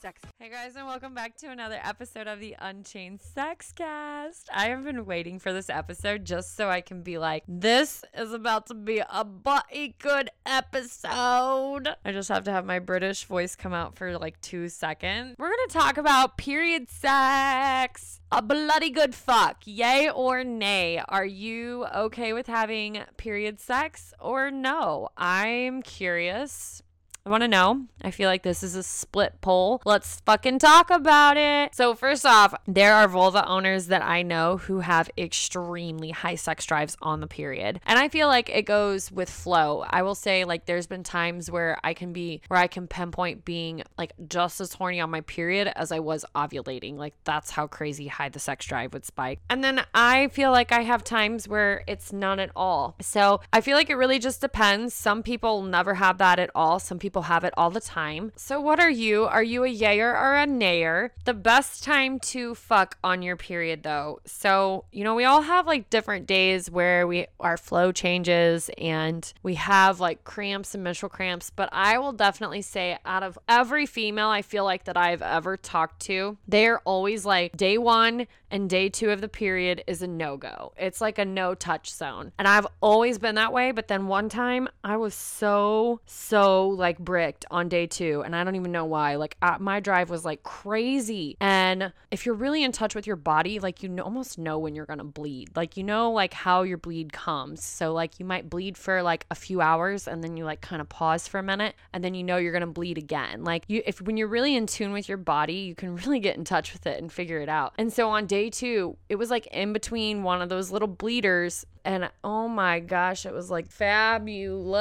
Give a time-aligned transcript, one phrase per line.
[0.00, 0.22] Sex.
[0.38, 4.48] Hey guys, and welcome back to another episode of the Unchained Sex Cast.
[4.50, 8.32] I have been waiting for this episode just so I can be like, this is
[8.32, 11.88] about to be a bloody good episode.
[12.02, 15.34] I just have to have my British voice come out for like two seconds.
[15.38, 18.22] We're gonna talk about period sex.
[18.32, 19.58] A bloody good fuck.
[19.66, 21.02] Yay or nay?
[21.10, 25.10] Are you okay with having period sex or no?
[25.18, 26.82] I'm curious.
[27.26, 27.86] I want to know.
[28.02, 29.82] I feel like this is a split poll.
[29.84, 31.74] Let's fucking talk about it.
[31.74, 36.64] So, first off, there are vulva owners that I know who have extremely high sex
[36.64, 37.80] drives on the period.
[37.84, 39.84] And I feel like it goes with flow.
[39.88, 43.44] I will say, like, there's been times where I can be, where I can pinpoint
[43.44, 46.96] being like just as horny on my period as I was ovulating.
[46.96, 49.40] Like, that's how crazy high the sex drive would spike.
[49.50, 52.96] And then I feel like I have times where it's none at all.
[53.02, 54.94] So, I feel like it really just depends.
[54.94, 56.78] Some people never have that at all.
[56.78, 58.32] Some people people have it all the time.
[58.36, 59.24] So, what are you?
[59.24, 61.10] Are you a yayer or a nayer?
[61.24, 64.20] The best time to fuck on your period, though.
[64.24, 69.32] So, you know, we all have like different days where we our flow changes and
[69.42, 71.50] we have like cramps and menstrual cramps.
[71.50, 75.56] But I will definitely say, out of every female I feel like that I've ever
[75.56, 80.06] talked to, they're always like day one and day two of the period is a
[80.06, 80.72] no go.
[80.76, 82.32] It's like a no touch zone.
[82.38, 83.72] And I've always been that way.
[83.72, 88.44] But then one time I was so, so like bricked on day two, and I
[88.44, 89.16] don't even know why.
[89.16, 91.36] Like uh, my drive was like crazy.
[91.40, 94.86] And if you're really in touch with your body, like you almost know when you're
[94.86, 95.56] gonna bleed.
[95.56, 97.64] Like you know, like how your bleed comes.
[97.64, 100.80] So like you might bleed for like a few hours, and then you like kind
[100.80, 103.44] of pause for a minute, and then you know you're gonna bleed again.
[103.44, 106.36] Like you, if when you're really in tune with your body, you can really get
[106.36, 107.72] in touch with it and figure it out.
[107.78, 111.64] And so on day two, it was like in between one of those little bleeders
[111.84, 114.78] and oh my gosh, it was like fabulous.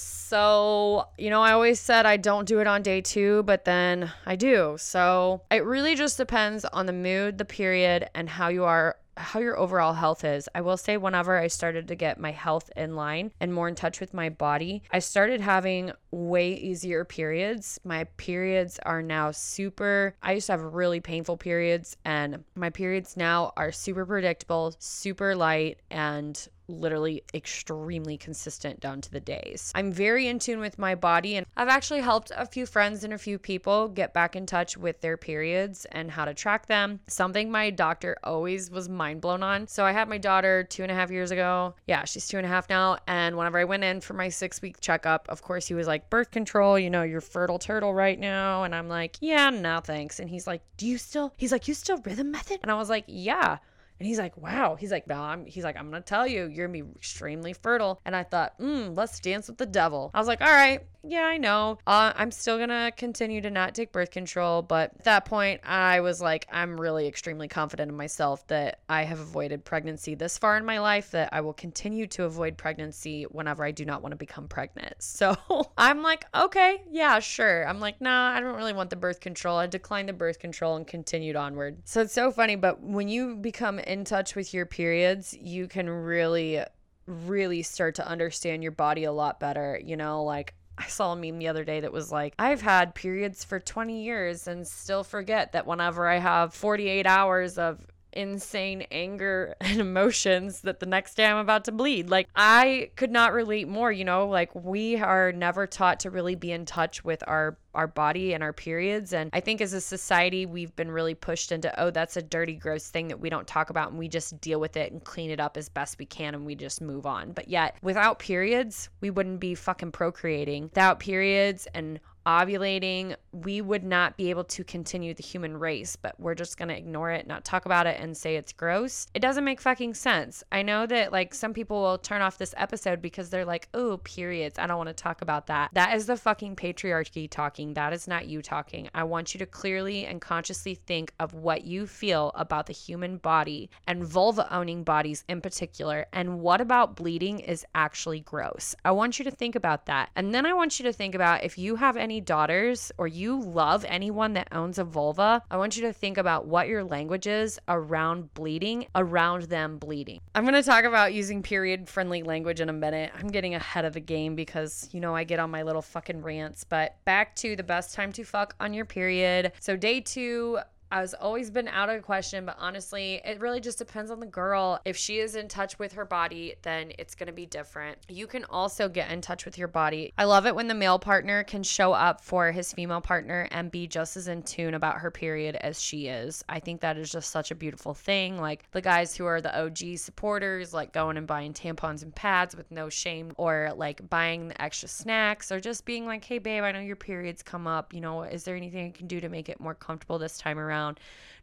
[0.00, 4.12] So, you know, I always said I don't do it on day two, but then
[4.26, 4.76] I do.
[4.78, 9.40] So it really just depends on the mood, the period, and how you are how
[9.40, 10.48] your overall health is.
[10.54, 13.74] I will say, whenever I started to get my health in line and more in
[13.74, 17.78] touch with my body, I started having way easier periods.
[17.84, 23.16] My periods are now super, I used to have really painful periods, and my periods
[23.16, 29.72] now are super predictable, super light, and literally extremely consistent down to the days.
[29.74, 33.12] I'm very in tune with my body, and I've actually helped a few friends and
[33.12, 37.00] a few people get back in touch with their periods and how to track them.
[37.08, 39.66] Something my doctor always was mind blown on.
[39.66, 41.74] So I had my daughter two and a half years ago.
[41.86, 42.98] Yeah, she's two and a half now.
[43.06, 46.10] And whenever I went in for my six week checkup, of course, he was like,
[46.10, 48.64] birth control, you know, you're fertile turtle right now.
[48.64, 50.20] And I'm like, yeah, no, thanks.
[50.20, 52.60] And he's like, do you still, he's like, you still rhythm method?
[52.62, 53.58] And I was like, yeah.
[54.02, 54.74] And he's like, wow.
[54.74, 56.96] He's like, no, I'm, he's like, I'm going to tell you, you're going to be
[56.96, 58.00] extremely fertile.
[58.04, 60.10] And I thought, hmm, let's dance with the devil.
[60.12, 61.78] I was like, all right, yeah, I know.
[61.86, 64.62] Uh, I'm still going to continue to not take birth control.
[64.62, 69.02] But at that point, I was like, I'm really extremely confident in myself that I
[69.02, 73.24] have avoided pregnancy this far in my life, that I will continue to avoid pregnancy
[73.24, 74.94] whenever I do not want to become pregnant.
[75.22, 75.36] So
[75.78, 77.68] I'm like, okay, yeah, sure.
[77.68, 79.56] I'm like, nah, I don't really want the birth control.
[79.56, 81.78] I declined the birth control and continued onward.
[81.84, 82.56] So it's so funny.
[82.56, 86.62] But when you become in touch with your periods, you can really
[87.06, 89.80] really start to understand your body a lot better.
[89.84, 92.94] You know, like I saw a meme the other day that was like, I've had
[92.94, 98.82] periods for 20 years and still forget that whenever I have 48 hours of insane
[98.90, 102.10] anger and emotions that the next day I'm about to bleed.
[102.10, 106.34] Like, I could not relate more, you know, like we are never taught to really
[106.34, 109.80] be in touch with our our body and our periods and I think as a
[109.80, 113.46] society we've been really pushed into oh that's a dirty gross thing that we don't
[113.46, 116.04] talk about and we just deal with it and clean it up as best we
[116.04, 117.32] can and we just move on.
[117.32, 120.64] But yet without periods, we wouldn't be fucking procreating.
[120.64, 126.18] Without periods and ovulating, we would not be able to continue the human race, but
[126.18, 129.06] we're just going to ignore it, not talk about it, and say it's gross.
[129.14, 130.44] It doesn't make fucking sense.
[130.52, 133.98] I know that like some people will turn off this episode because they're like, oh,
[133.98, 134.58] periods.
[134.58, 135.70] I don't want to talk about that.
[135.72, 137.74] That is the fucking patriarchy talking.
[137.74, 138.88] That is not you talking.
[138.94, 143.16] I want you to clearly and consciously think of what you feel about the human
[143.16, 148.74] body and vulva owning bodies in particular, and what about bleeding is actually gross.
[148.84, 150.10] I want you to think about that.
[150.16, 153.40] And then I want you to think about if you have any daughters or you
[153.40, 157.26] love anyone that owns a vulva, I want you to think about what your language
[157.26, 160.20] is around bleeding, around them bleeding.
[160.34, 163.12] I'm going to talk about using period friendly language in a minute.
[163.18, 166.22] I'm getting ahead of the game because, you know, I get on my little fucking
[166.22, 166.64] rants.
[166.64, 169.52] But back to the best time to fuck on your period.
[169.60, 170.58] So, day two,
[170.92, 174.26] has always been out of the question, but honestly, it really just depends on the
[174.26, 174.78] girl.
[174.84, 177.98] If she is in touch with her body, then it's going to be different.
[178.08, 180.12] You can also get in touch with your body.
[180.18, 183.70] I love it when the male partner can show up for his female partner and
[183.70, 186.44] be just as in tune about her period as she is.
[186.48, 188.38] I think that is just such a beautiful thing.
[188.38, 192.54] Like the guys who are the OG supporters, like going and buying tampons and pads
[192.54, 196.64] with no shame, or like buying the extra snacks, or just being like, hey, babe,
[196.64, 197.94] I know your periods come up.
[197.94, 200.58] You know, is there anything I can do to make it more comfortable this time
[200.58, 200.81] around?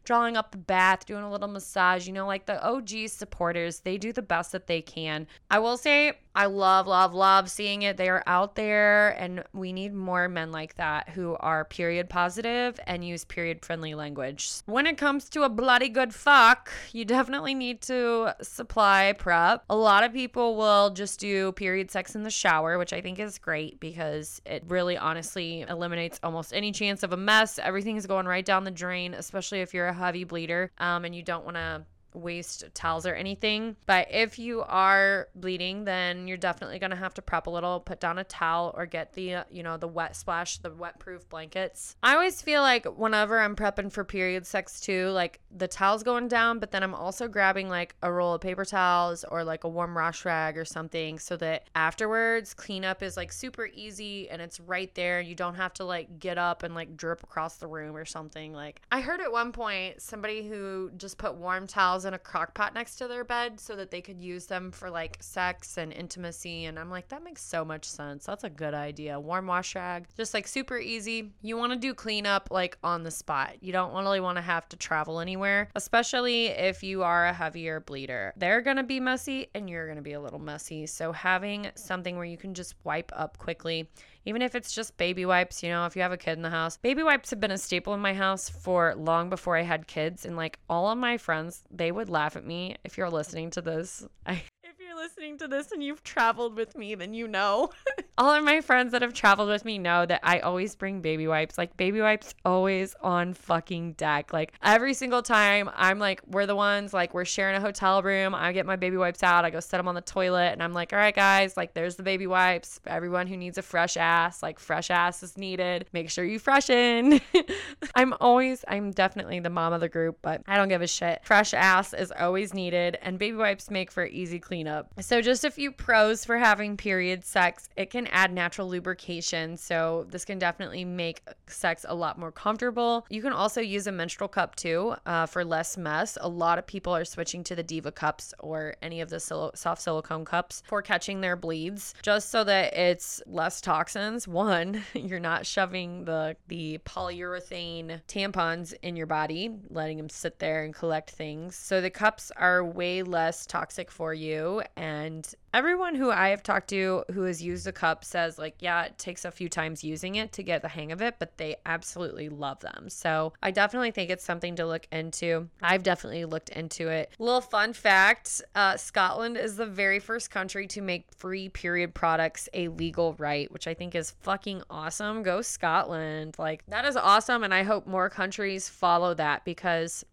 [0.04, 2.06] Drawing up the bath, doing a little massage.
[2.06, 5.26] You know, like the OG supporters, they do the best that they can.
[5.50, 7.96] I will say, I love, love, love seeing it.
[7.96, 12.78] They are out there, and we need more men like that who are period positive
[12.86, 14.50] and use period friendly language.
[14.66, 19.64] When it comes to a bloody good fuck, you definitely need to supply prep.
[19.68, 23.18] A lot of people will just do period sex in the shower, which I think
[23.18, 27.58] is great because it really honestly eliminates almost any chance of a mess.
[27.58, 31.14] Everything is going right down the drain, especially if you're a heavy bleeder um, and
[31.14, 33.76] you don't want to waste towels or anything.
[33.86, 37.80] But if you are bleeding, then you're definitely going to have to prep a little,
[37.80, 40.98] put down a towel or get the, uh, you know, the wet splash, the wet
[40.98, 41.96] proof blankets.
[42.02, 46.28] I always feel like whenever I'm prepping for period sex too, like the towel's going
[46.28, 49.68] down, but then I'm also grabbing like a roll of paper towels or like a
[49.68, 54.60] warm wash rag or something so that afterwards cleanup is like super easy and it's
[54.60, 55.20] right there.
[55.20, 58.52] You don't have to like get up and like drip across the room or something.
[58.52, 62.54] Like I heard at one point somebody who just put warm towels in a crock
[62.54, 65.92] pot next to their bed so that they could use them for like sex and
[65.92, 66.64] intimacy.
[66.64, 68.26] And I'm like, that makes so much sense.
[68.26, 69.18] That's a good idea.
[69.18, 71.32] Warm wash rag, just like super easy.
[71.42, 73.56] You want to do cleanup like on the spot.
[73.60, 77.80] You don't really want to have to travel anywhere, especially if you are a heavier
[77.80, 78.32] bleeder.
[78.36, 80.86] They're going to be messy and you're going to be a little messy.
[80.86, 83.88] So having something where you can just wipe up quickly
[84.24, 86.50] even if it's just baby wipes, you know, if you have a kid in the
[86.50, 86.76] house.
[86.76, 90.24] Baby wipes have been a staple in my house for long before I had kids.
[90.24, 93.60] And like all of my friends, they would laugh at me if you're listening to
[93.60, 94.06] this.
[94.26, 94.42] I
[94.78, 97.70] you're listening to this and you've traveled with me, then you know.
[98.18, 101.26] All of my friends that have traveled with me know that I always bring baby
[101.26, 101.56] wipes.
[101.56, 104.32] Like baby wipes always on fucking deck.
[104.32, 108.34] Like every single time I'm like, we're the ones, like we're sharing a hotel room.
[108.34, 109.44] I get my baby wipes out.
[109.44, 111.96] I go set them on the toilet and I'm like, all right, guys, like there's
[111.96, 112.80] the baby wipes.
[112.86, 115.86] Everyone who needs a fresh ass, like fresh ass is needed.
[115.92, 117.20] Make sure you freshen.
[117.94, 121.20] I'm always, I'm definitely the mom of the group, but I don't give a shit.
[121.24, 124.88] Fresh ass is always needed and baby wipes make for easy cleanup.
[125.00, 129.56] So, just a few pros for having period sex it can add natural lubrication.
[129.56, 133.06] So, this can definitely make sex a lot more comfortable.
[133.10, 136.16] You can also use a menstrual cup too uh, for less mess.
[136.20, 139.52] A lot of people are switching to the Diva cups or any of the sil-
[139.54, 144.26] soft silicone cups for catching their bleeds just so that it's less toxins.
[144.40, 150.64] One, you're not shoving the, the polyurethane tampons in your body, letting them sit there
[150.64, 151.56] and collect things.
[151.56, 156.68] So, the cups are way less toxic for you and everyone who I have talked
[156.68, 160.16] to who has used the cup says, like, yeah, it takes a few times using
[160.16, 162.88] it to get the hang of it, but they absolutely love them.
[162.88, 165.48] So I definitely think it's something to look into.
[165.62, 167.10] I've definitely looked into it.
[167.18, 172.48] Little fun fact uh, Scotland is the very first country to make free period products
[172.54, 175.22] a legal right, which I think is fucking awesome.
[175.22, 176.36] Go Scotland.
[176.38, 177.44] Like, that is awesome.
[177.44, 180.04] And I hope more countries follow that because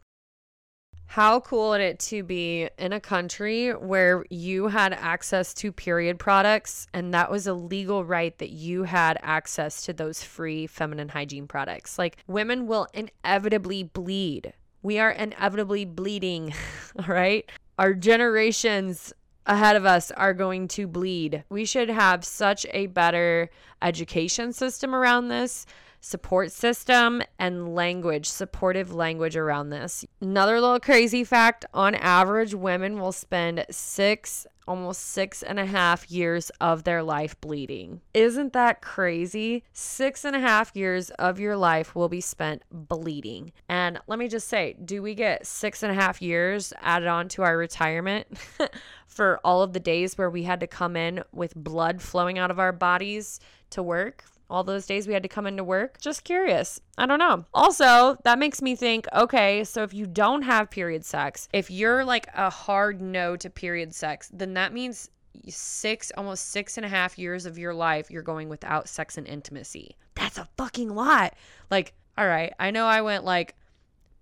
[1.17, 6.19] how cool would it to be in a country where you had access to period
[6.19, 11.09] products and that was a legal right that you had access to those free feminine
[11.09, 11.97] hygiene products?
[11.97, 14.53] Like women will inevitably bleed.
[14.83, 16.53] We are inevitably bleeding,
[16.99, 17.49] all right?
[17.79, 19.11] Our generations
[19.47, 21.43] ahead of us are going to bleed.
[21.49, 23.49] We should have such a better
[23.81, 25.65] education system around this
[25.99, 30.05] support system and language, supportive language around this.
[30.21, 36.11] Another little crazy fact on average, women will spend six almost six and a half
[36.11, 38.01] years of their life bleeding.
[38.13, 39.63] Isn't that crazy?
[39.71, 43.53] Six and a half years of your life will be spent bleeding.
[43.69, 47.29] And let me just say, do we get six and a half years added on
[47.29, 48.27] to our retirement
[49.07, 52.51] for all of the days where we had to come in with blood flowing out
[52.51, 53.39] of our bodies
[53.69, 54.25] to work?
[54.49, 55.99] All those days we had to come into work?
[55.99, 56.79] Just curious.
[56.97, 57.45] I don't know.
[57.53, 62.05] Also, that makes me think okay, so if you don't have period sex, if you're
[62.05, 65.09] like a hard no to period sex, then that means
[65.49, 69.27] six, almost six and a half years of your life you're going without sex and
[69.27, 69.95] intimacy.
[70.15, 71.35] That's a fucking lot.
[71.69, 73.55] Like, all right, I know I went like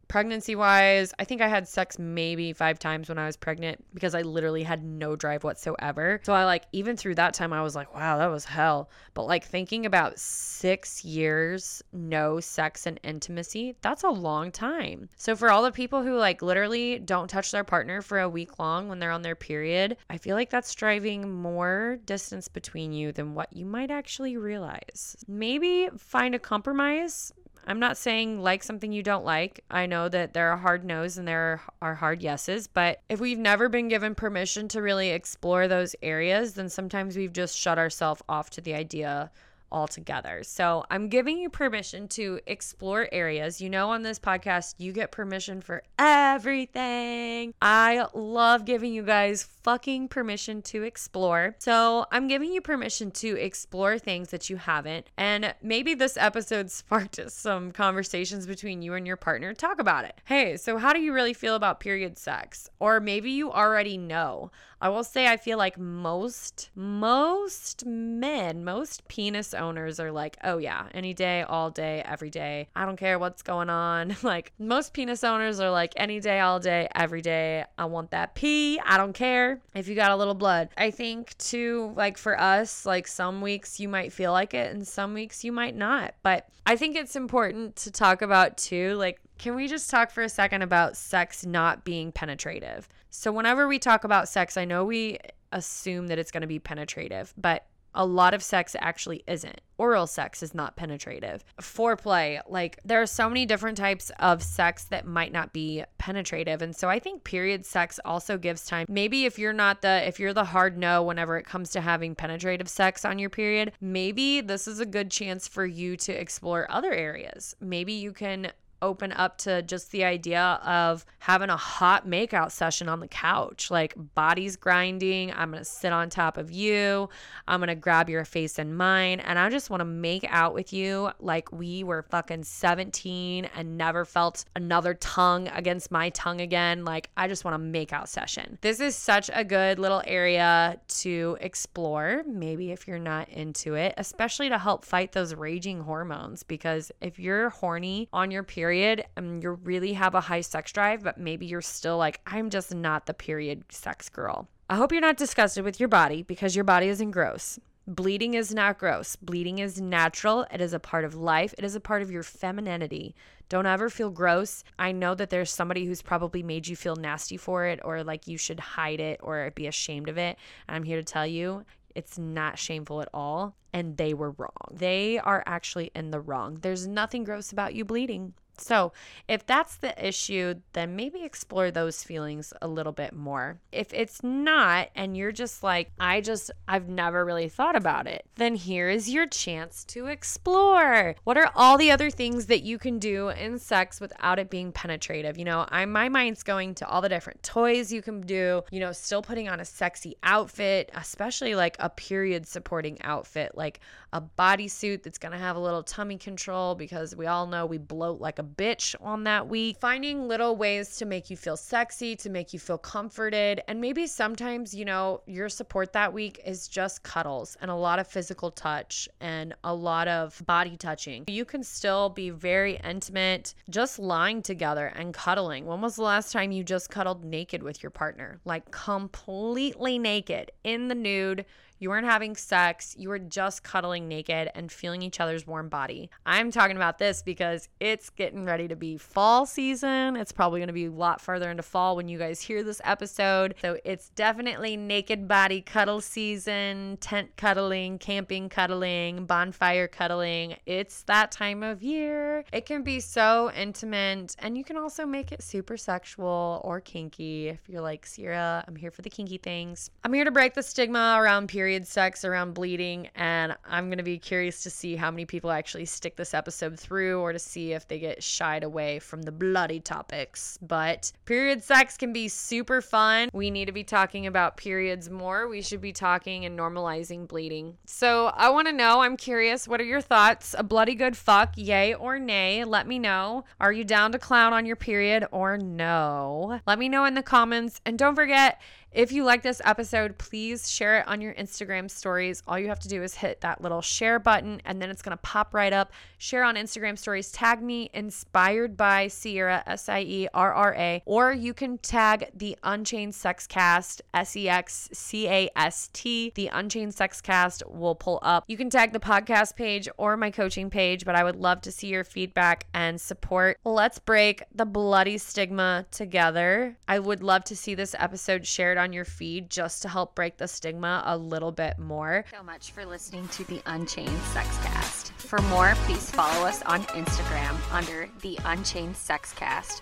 [0.08, 4.16] pregnancy wise, I think I had sex maybe five times when I was pregnant because
[4.16, 6.22] I literally had no drive whatsoever.
[6.24, 8.90] So I like, even through that time, I was like, wow, that was hell.
[9.14, 15.10] But like thinking about six years, no sex and intimacy, that's a long time.
[15.16, 18.60] So for all the people who like literally don't touch their partner for a week
[18.60, 23.12] long when they're on their period, I feel like that's driving more distance between you
[23.12, 25.16] than what you might actually realize.
[25.28, 27.34] Maybe find a compromise
[27.68, 29.64] I'm not saying like something you don't like.
[29.72, 33.40] I know that there are hard no's and there are hard yeses, but if we've
[33.40, 38.22] never been given permission to really explore those areas, then sometimes we've just shut ourselves
[38.30, 39.32] off to the idea
[39.72, 40.44] altogether.
[40.44, 43.60] So I'm giving you permission to explore areas.
[43.62, 47.54] You know, on this podcast, you get permission for everything.
[47.62, 51.56] I love giving you guys fucking permission to explore.
[51.60, 55.08] So I'm giving you permission to explore things that you haven't.
[55.18, 59.54] And maybe this episode sparked some conversations between you and your partner.
[59.54, 60.22] Talk about it.
[60.26, 62.70] Hey, so how do you really feel about period sex?
[62.80, 64.52] Or maybe you already know.
[64.86, 70.58] I will say I feel like most most men, most penis owners are like, "Oh
[70.58, 72.68] yeah, any day, all day, every day.
[72.76, 76.60] I don't care what's going on." like most penis owners are like, "Any day, all
[76.60, 77.66] day, every day.
[77.78, 78.80] I want that pee.
[78.86, 82.86] I don't care if you got a little blood." I think too like for us,
[82.86, 86.14] like some weeks you might feel like it and some weeks you might not.
[86.24, 90.24] But I think it's important to talk about too like can we just talk for
[90.24, 92.88] a second about sex not being penetrative?
[93.10, 95.20] So, whenever we talk about sex, I know we
[95.52, 99.62] assume that it's going to be penetrative, but a lot of sex actually isn't.
[99.78, 101.44] Oral sex is not penetrative.
[101.60, 106.62] Foreplay, like there are so many different types of sex that might not be penetrative.
[106.62, 108.86] And so I think period sex also gives time.
[108.88, 112.16] Maybe if you're not the if you're the hard no whenever it comes to having
[112.16, 116.72] penetrative sex on your period, maybe this is a good chance for you to explore
[116.72, 117.56] other areas.
[117.60, 118.52] Maybe you can
[118.86, 123.72] open up to just the idea of having a hot makeout session on the couch.
[123.72, 125.34] Like bodies grinding.
[125.34, 127.10] I'm going to sit on top of you.
[127.48, 129.20] I'm going to grab your face in mine.
[129.20, 133.78] And I just want to make out with you like we were fucking 17 and
[133.78, 136.86] never felt another tongue against my tongue again.
[136.86, 138.60] Like I just want a make out session.
[138.62, 142.24] This is such a good little area to explore.
[142.28, 146.44] Maybe if you're not into it, especially to help fight those raging hormones.
[146.44, 150.72] Because if you're horny on your period, period and you really have a high sex
[150.74, 154.50] drive, but maybe you're still like, I'm just not the period sex girl.
[154.70, 157.58] I hope you're not disgusted with your body because your body isn't gross.
[157.88, 159.16] Bleeding is not gross.
[159.16, 160.46] Bleeding is natural.
[160.52, 161.54] It is a part of life.
[161.58, 163.16] It is a part of your femininity.
[163.48, 164.66] Don't ever feel gross.
[164.78, 168.28] I know that there's somebody who's probably made you feel nasty for it or like
[168.28, 170.38] you should hide it or be ashamed of it.
[170.68, 171.64] And I'm here to tell you,
[171.94, 173.56] it's not shameful at all.
[173.72, 174.68] And they were wrong.
[174.74, 176.58] They are actually in the wrong.
[176.62, 178.34] There's nothing gross about you bleeding.
[178.58, 178.94] So,
[179.28, 183.60] if that's the issue, then maybe explore those feelings a little bit more.
[183.72, 188.26] If it's not, and you're just like, I just, I've never really thought about it,
[188.36, 191.16] then here is your chance to explore.
[191.24, 194.72] What are all the other things that you can do in sex without it being
[194.72, 195.38] penetrative?
[195.38, 198.80] You know, I my mind's going to all the different toys you can do, you
[198.80, 203.80] know, still putting on a sexy outfit, especially like a period supporting outfit, like
[204.14, 208.22] a bodysuit that's gonna have a little tummy control because we all know we bloat
[208.22, 209.78] like a bitch on that week.
[209.80, 213.62] Finding little ways to make you feel sexy, to make you feel comforted.
[213.68, 218.00] And maybe sometimes, you know, your support that week is just cuddles and a lot
[218.00, 221.26] of physical touch and a lot of body touching.
[221.28, 225.66] You can still be very intimate just lying together and cuddling.
[225.66, 228.40] When was the last time you just cuddled naked with your partner?
[228.46, 231.46] Like completely naked in the nude
[231.80, 236.10] you weren't having sex, you were just cuddling naked and feeling each other's warm body.
[236.26, 240.16] I'm talking about this because it's getting ready to be fall season.
[240.16, 242.82] It's probably going to be a lot farther into fall when you guys hear this
[242.84, 243.56] episode.
[243.62, 250.56] So it's definitely naked body cuddle season, tent cuddling, camping cuddling, bonfire cuddling.
[250.66, 252.46] It's that time of year.
[252.54, 257.50] It can be so intimate and you can also make it super sexual or kinky
[257.50, 259.90] if you're like, Sierra, I'm here for the kinky things.
[260.04, 264.04] I'm here to break the stigma around period sex, around bleeding, and I'm going to
[264.04, 267.74] be curious to see how many people actually stick this episode through or to see
[267.74, 270.60] if they get shied away from the bloody topics.
[270.62, 273.30] But period sex can be super fun.
[273.34, 275.48] We need to be talking about periods more.
[275.48, 277.78] We should be talking and normalizing bleeding.
[277.86, 280.56] So I want to know, I'm curious, what are your thoughts?
[280.58, 282.64] A bloody good fuck, yay or nay?
[282.64, 283.46] Let me know.
[283.60, 286.60] Are you down to clown on your period or no?
[286.68, 287.82] Let me know in the comments.
[287.86, 288.62] And don't forget,
[288.96, 292.42] if you like this episode, please share it on your Instagram stories.
[292.48, 295.12] All you have to do is hit that little share button and then it's going
[295.12, 295.92] to pop right up.
[296.18, 297.30] Share on Instagram stories.
[297.30, 302.30] Tag me inspired by Sierra, S I E R R A, or you can tag
[302.34, 306.32] the Unchained Sex Cast, S E X C A S T.
[306.34, 308.46] The Unchained Sex Cast will pull up.
[308.48, 311.72] You can tag the podcast page or my coaching page, but I would love to
[311.72, 313.58] see your feedback and support.
[313.66, 316.78] Let's break the bloody stigma together.
[316.88, 320.38] I would love to see this episode shared on your feed just to help break
[320.38, 322.24] the stigma a little bit more.
[322.32, 325.10] So much for listening to the Unchained Sexcast.
[325.18, 329.82] For more, please follow us on Instagram under the Unchained Sexcast